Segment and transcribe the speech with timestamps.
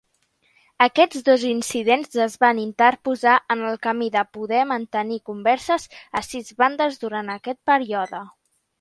[0.85, 5.89] Aquests dos incidents es van interposar en el camí de poder mantenir converses
[6.23, 8.29] a sis bandes durant aquest període.